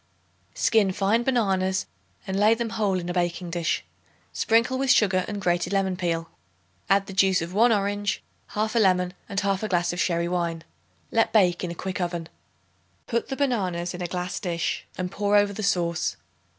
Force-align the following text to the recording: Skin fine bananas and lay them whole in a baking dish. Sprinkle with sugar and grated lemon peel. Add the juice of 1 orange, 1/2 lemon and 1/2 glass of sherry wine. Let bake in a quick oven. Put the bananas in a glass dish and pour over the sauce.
Skin 0.55 0.91
fine 0.91 1.21
bananas 1.21 1.85
and 2.25 2.39
lay 2.39 2.55
them 2.55 2.71
whole 2.71 2.97
in 2.99 3.07
a 3.07 3.13
baking 3.13 3.51
dish. 3.51 3.85
Sprinkle 4.33 4.79
with 4.79 4.89
sugar 4.89 5.23
and 5.27 5.39
grated 5.39 5.73
lemon 5.73 5.95
peel. 5.95 6.31
Add 6.89 7.05
the 7.05 7.13
juice 7.13 7.39
of 7.39 7.53
1 7.53 7.71
orange, 7.71 8.23
1/2 8.55 8.79
lemon 8.81 9.13
and 9.29 9.39
1/2 9.39 9.69
glass 9.69 9.93
of 9.93 9.99
sherry 9.99 10.27
wine. 10.27 10.63
Let 11.11 11.31
bake 11.31 11.63
in 11.63 11.69
a 11.69 11.75
quick 11.75 12.01
oven. 12.01 12.29
Put 13.05 13.27
the 13.29 13.35
bananas 13.37 13.93
in 13.93 14.01
a 14.01 14.07
glass 14.07 14.39
dish 14.39 14.87
and 14.97 15.11
pour 15.11 15.35
over 15.35 15.53
the 15.53 15.61
sauce. 15.61 16.17